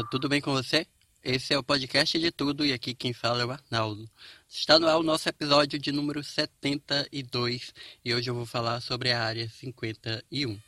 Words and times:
dia, 0.00 0.04
tudo 0.10 0.28
bem 0.28 0.40
com 0.40 0.52
você? 0.52 0.86
Esse 1.22 1.52
é 1.52 1.58
o 1.58 1.62
podcast 1.62 2.18
de 2.18 2.30
tudo 2.30 2.64
e 2.64 2.72
aqui 2.72 2.94
quem 2.94 3.12
fala 3.12 3.42
é 3.42 3.44
o 3.44 3.50
Arnaldo. 3.50 4.08
Está 4.48 4.78
no 4.78 4.88
ar 4.88 4.96
o 4.96 5.02
nosso 5.02 5.28
episódio 5.28 5.78
de 5.78 5.92
número 5.92 6.24
72 6.24 7.74
e 8.02 8.14
hoje 8.14 8.30
eu 8.30 8.34
vou 8.34 8.46
falar 8.46 8.80
sobre 8.80 9.12
a 9.12 9.22
Área 9.22 9.46
51. 9.48 10.58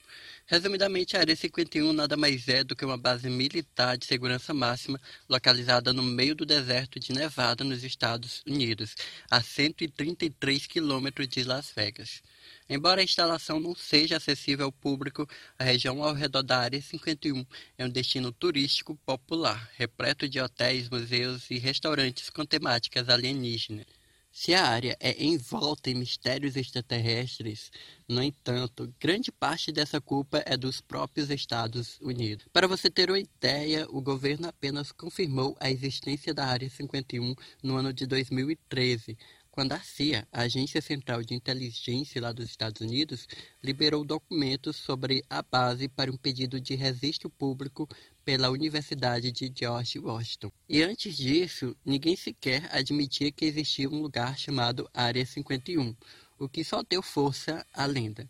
Resumidamente, 0.47 1.17
a 1.17 1.21
Área 1.21 1.35
51 1.35 1.93
nada 1.95 2.17
mais 2.17 2.47
é 2.49 2.63
do 2.63 2.77
que 2.77 2.85
uma 2.85 2.99
base 2.99 3.31
militar 3.31 3.97
de 3.97 4.05
segurança 4.05 4.53
máxima 4.53 5.01
localizada 5.29 5.93
no 5.93 6.03
meio 6.03 6.35
do 6.35 6.45
deserto 6.45 7.01
de 7.01 7.13
Nevada, 7.13 7.65
nos 7.65 7.83
Estados 7.83 8.43
Unidos, 8.47 8.95
a 9.31 9.41
133 9.41 10.67
quilômetros 10.67 11.29
de 11.29 11.43
Las 11.45 11.73
Vegas. 11.75 12.23
Embora 12.69 13.01
a 13.01 13.05
instalação 13.05 13.61
não 13.61 13.75
seja 13.75 14.17
acessível 14.17 14.67
ao 14.67 14.73
público, 14.73 15.29
a 15.59 15.65
região 15.65 16.03
ao 16.03 16.15
redor 16.15 16.43
da 16.43 16.59
Área 16.59 16.81
51 16.81 17.45
é 17.77 17.85
um 17.85 17.91
destino 17.91 18.33
turístico 18.33 18.97
popular, 19.07 19.71
repleto 19.77 20.29
de 20.29 20.41
hotéis, 20.41 20.89
museus 20.89 21.51
e 21.51 21.59
restaurantes 21.59 22.31
com 22.31 22.45
temáticas 22.45 23.09
alienígenas. 23.09 23.87
Se 24.35 24.55
a 24.55 24.67
área 24.67 24.97
é 24.99 25.23
envolta 25.23 25.91
em 25.91 25.95
mistérios 25.95 26.57
extraterrestres, 26.57 27.71
no 28.09 28.23
entanto, 28.23 28.93
grande 28.99 29.31
parte 29.31 29.71
dessa 29.71 30.01
culpa 30.01 30.43
é 30.47 30.57
dos 30.57 30.81
próprios 30.81 31.29
Estados 31.29 31.99
Unidos. 32.01 32.47
Para 32.51 32.67
você 32.67 32.91
ter 32.91 33.11
uma 33.11 33.19
ideia, 33.19 33.87
o 33.91 34.01
governo 34.01 34.49
apenas 34.49 34.91
confirmou 34.91 35.55
a 35.61 35.71
existência 35.71 36.33
da 36.33 36.47
Área 36.47 36.71
51 36.71 37.35
no 37.63 37.77
ano 37.77 37.93
de 37.93 38.07
2013, 38.07 39.19
quando 39.53 39.73
a 39.73 39.81
CIA, 39.81 40.27
a 40.33 40.43
Agência 40.43 40.81
Central 40.81 41.23
de 41.23 41.35
Inteligência 41.35 42.23
lá 42.23 42.33
dos 42.33 42.47
Estados 42.47 42.81
Unidos, 42.81 43.29
liberou 43.63 44.03
documentos 44.03 44.77
sobre 44.77 45.23
a 45.29 45.43
base 45.43 45.89
para 45.89 46.11
um 46.11 46.17
pedido 46.17 46.59
de 46.59 46.75
registro 46.75 47.29
público 47.29 47.87
pela 48.25 48.49
Universidade 48.49 49.31
de 49.31 49.53
George 49.55 49.99
Washington. 49.99 50.51
E 50.67 50.83
antes 50.83 51.19
disso, 51.19 51.77
ninguém 51.85 52.17
sequer 52.17 52.75
admitia 52.75 53.31
que 53.31 53.45
existia 53.45 53.91
um 53.91 54.01
lugar 54.01 54.39
chamado 54.39 54.89
Área 54.95 55.27
51, 55.27 55.95
o 56.39 56.49
que 56.49 56.65
só 56.65 56.83
deu 56.83 57.03
força 57.03 57.67
à 57.75 57.85
lenda. 57.85 58.27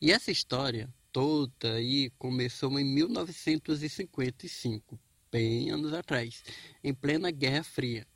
E 0.00 0.10
essa 0.10 0.30
história 0.30 0.88
toda 1.12 1.74
aí 1.74 2.08
começou 2.18 2.80
em 2.80 2.84
1955, 2.84 4.98
bem 5.30 5.68
anos 5.68 5.92
atrás, 5.92 6.42
em 6.82 6.94
plena 6.94 7.30
Guerra 7.30 7.62
Fria 7.62 8.06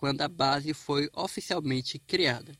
quando 0.00 0.22
a 0.22 0.28
base 0.28 0.72
foi 0.72 1.10
oficialmente 1.12 1.98
criada. 1.98 2.54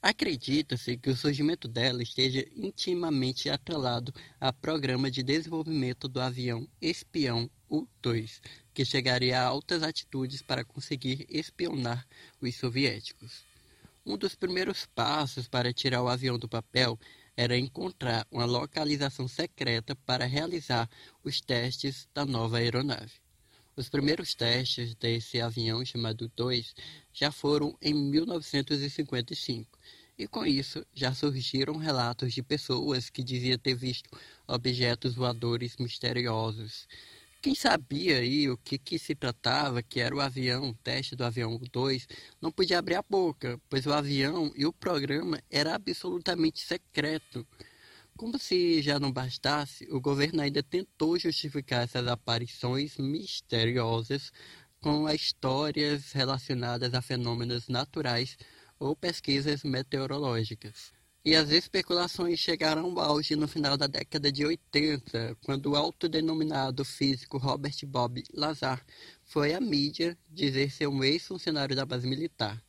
Acredita-se 0.00 0.96
que 0.96 1.10
o 1.10 1.16
surgimento 1.16 1.66
dela 1.66 2.04
esteja 2.04 2.46
intimamente 2.54 3.50
atrelado 3.50 4.14
ao 4.40 4.52
programa 4.52 5.10
de 5.10 5.20
desenvolvimento 5.20 6.06
do 6.06 6.20
avião 6.20 6.68
espião 6.80 7.50
U-2, 7.68 8.40
que 8.72 8.84
chegaria 8.84 9.40
a 9.40 9.44
altas 9.44 9.82
atitudes 9.82 10.40
para 10.40 10.64
conseguir 10.64 11.26
espionar 11.28 12.06
os 12.40 12.54
soviéticos. 12.54 13.42
Um 14.06 14.16
dos 14.16 14.36
primeiros 14.36 14.86
passos 14.86 15.48
para 15.48 15.72
tirar 15.72 16.00
o 16.00 16.08
avião 16.08 16.38
do 16.38 16.48
papel 16.48 16.96
era 17.36 17.58
encontrar 17.58 18.24
uma 18.30 18.44
localização 18.44 19.26
secreta 19.26 19.96
para 19.96 20.26
realizar 20.26 20.88
os 21.24 21.40
testes 21.40 22.08
da 22.14 22.24
nova 22.24 22.58
aeronave. 22.58 23.23
Os 23.76 23.88
primeiros 23.88 24.34
testes 24.34 24.94
desse 24.94 25.40
avião 25.40 25.84
chamado 25.84 26.30
2 26.36 26.76
já 27.12 27.32
foram 27.32 27.76
em 27.82 27.92
1955, 27.92 29.76
e 30.16 30.28
com 30.28 30.46
isso 30.46 30.86
já 30.94 31.12
surgiram 31.12 31.76
relatos 31.76 32.32
de 32.32 32.40
pessoas 32.40 33.10
que 33.10 33.20
diziam 33.20 33.58
ter 33.58 33.74
visto 33.74 34.08
objetos 34.46 35.16
voadores 35.16 35.76
misteriosos. 35.76 36.86
Quem 37.42 37.52
sabia 37.52 38.18
aí 38.18 38.48
o 38.48 38.56
que, 38.56 38.78
que 38.78 38.96
se 38.96 39.12
tratava, 39.12 39.82
que 39.82 39.98
era 39.98 40.14
o 40.14 40.20
avião, 40.20 40.70
o 40.70 40.74
teste 40.74 41.16
do 41.16 41.24
avião 41.24 41.58
2, 41.58 42.06
não 42.40 42.52
podia 42.52 42.78
abrir 42.78 42.94
a 42.94 43.02
boca, 43.02 43.60
pois 43.68 43.86
o 43.86 43.92
avião 43.92 44.52
e 44.54 44.64
o 44.64 44.72
programa 44.72 45.42
era 45.50 45.74
absolutamente 45.74 46.60
secreto. 46.60 47.44
Como 48.16 48.38
se 48.38 48.80
já 48.80 49.00
não 49.00 49.10
bastasse, 49.10 49.88
o 49.90 50.00
governo 50.00 50.40
ainda 50.40 50.62
tentou 50.62 51.18
justificar 51.18 51.82
essas 51.82 52.06
aparições 52.06 52.96
misteriosas 52.96 54.30
com 54.80 55.08
histórias 55.08 56.12
relacionadas 56.12 56.94
a 56.94 57.02
fenômenos 57.02 57.66
naturais 57.68 58.38
ou 58.78 58.94
pesquisas 58.94 59.64
meteorológicas. 59.64 60.92
E 61.24 61.34
as 61.34 61.50
especulações 61.50 62.38
chegaram 62.38 62.84
ao 62.84 63.00
auge 63.00 63.34
no 63.34 63.48
final 63.48 63.76
da 63.76 63.88
década 63.88 64.30
de 64.30 64.46
80, 64.46 65.36
quando 65.44 65.72
o 65.72 65.76
autodenominado 65.76 66.84
físico 66.84 67.36
Robert 67.36 67.84
Bob 67.84 68.22
Lazar 68.32 68.84
foi 69.24 69.54
à 69.54 69.60
mídia 69.60 70.16
dizer 70.30 70.70
ser 70.70 70.86
um 70.86 71.02
ex-funcionário 71.02 71.74
da 71.74 71.84
base 71.84 72.06
militar 72.06 72.62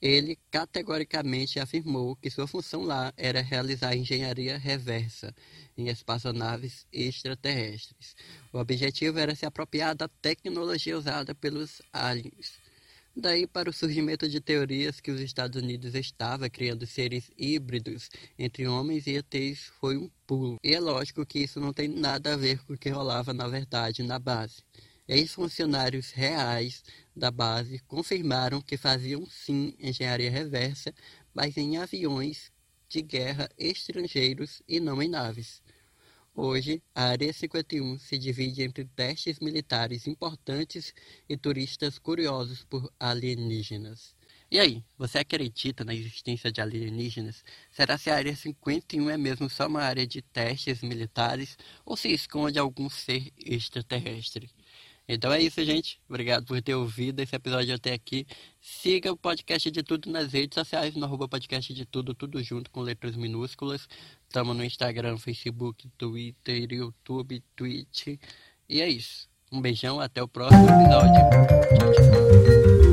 ele 0.00 0.38
categoricamente 0.50 1.60
afirmou 1.60 2.16
que 2.16 2.30
sua 2.30 2.46
função 2.46 2.82
lá 2.82 3.12
era 3.16 3.42
realizar 3.42 3.94
engenharia 3.94 4.56
reversa 4.56 5.34
em 5.76 5.88
espaçonaves 5.88 6.86
extraterrestres. 6.92 8.16
O 8.52 8.58
objetivo 8.58 9.18
era 9.18 9.34
se 9.34 9.44
apropriar 9.44 9.94
da 9.94 10.08
tecnologia 10.08 10.96
usada 10.96 11.34
pelos 11.34 11.82
aliens. 11.92 12.58
Daí 13.14 13.46
para 13.46 13.68
o 13.68 13.72
surgimento 13.72 14.28
de 14.28 14.40
teorias 14.40 15.00
que 15.00 15.10
os 15.10 15.20
Estados 15.20 15.60
Unidos 15.60 15.94
estava 15.94 16.48
criando 16.48 16.86
seres 16.86 17.30
híbridos 17.36 18.08
entre 18.38 18.66
homens 18.66 19.06
e 19.06 19.16
ETs 19.16 19.72
foi 19.80 19.96
um 19.96 20.08
pulo. 20.26 20.58
E 20.62 20.72
é 20.72 20.80
lógico 20.80 21.26
que 21.26 21.40
isso 21.40 21.60
não 21.60 21.72
tem 21.72 21.88
nada 21.88 22.34
a 22.34 22.36
ver 22.36 22.58
com 22.60 22.72
o 22.72 22.78
que 22.78 22.88
rolava 22.88 23.34
na 23.34 23.48
verdade 23.48 24.02
na 24.02 24.18
base. 24.18 24.62
Ex-funcionários 25.12 26.12
reais 26.12 26.84
da 27.16 27.32
base 27.32 27.80
confirmaram 27.80 28.60
que 28.60 28.76
faziam 28.76 29.26
sim 29.26 29.74
engenharia 29.80 30.30
reversa, 30.30 30.94
mas 31.34 31.56
em 31.56 31.78
aviões 31.78 32.52
de 32.88 33.02
guerra 33.02 33.48
estrangeiros 33.58 34.62
e 34.68 34.78
não 34.78 35.02
em 35.02 35.08
naves. 35.08 35.60
Hoje, 36.32 36.80
a 36.94 37.06
Área 37.06 37.32
51 37.32 37.98
se 37.98 38.16
divide 38.16 38.62
entre 38.62 38.84
testes 38.84 39.40
militares 39.40 40.06
importantes 40.06 40.94
e 41.28 41.36
turistas 41.36 41.98
curiosos 41.98 42.62
por 42.62 42.88
alienígenas. 43.00 44.14
E 44.48 44.60
aí, 44.60 44.84
você 44.96 45.18
acredita 45.18 45.84
na 45.84 45.92
existência 45.92 46.52
de 46.52 46.60
alienígenas? 46.60 47.42
Será 47.72 47.98
se 47.98 48.10
a 48.10 48.14
Área 48.14 48.36
51 48.36 49.10
é 49.10 49.16
mesmo 49.16 49.50
só 49.50 49.66
uma 49.66 49.82
área 49.82 50.06
de 50.06 50.22
testes 50.22 50.82
militares 50.82 51.58
ou 51.84 51.96
se 51.96 52.12
esconde 52.12 52.60
algum 52.60 52.88
ser 52.88 53.32
extraterrestre? 53.36 54.48
Então 55.12 55.32
é 55.32 55.42
isso, 55.42 55.62
gente. 55.64 56.00
Obrigado 56.08 56.46
por 56.46 56.62
ter 56.62 56.76
ouvido 56.76 57.18
esse 57.18 57.34
episódio 57.34 57.74
até 57.74 57.92
aqui. 57.92 58.24
Siga 58.60 59.12
o 59.12 59.16
podcast 59.16 59.68
de 59.68 59.82
tudo 59.82 60.08
nas 60.08 60.32
redes 60.32 60.54
sociais, 60.54 60.94
no 60.94 61.04
arroba 61.04 61.26
podcast 61.26 61.74
de 61.74 61.84
tudo, 61.84 62.14
tudo 62.14 62.40
junto 62.44 62.70
com 62.70 62.80
letras 62.80 63.16
minúsculas. 63.16 63.88
Estamos 64.28 64.56
no 64.56 64.64
Instagram, 64.64 65.18
Facebook, 65.18 65.88
Twitter, 65.98 66.72
YouTube, 66.72 67.42
Twitch. 67.56 68.06
E 68.68 68.80
é 68.80 68.88
isso. 68.88 69.28
Um 69.50 69.60
beijão, 69.60 69.98
até 69.98 70.22
o 70.22 70.28
próximo 70.28 70.62
episódio. 70.62 71.12
Tchau, 71.76 71.92
tchau. 71.92 72.89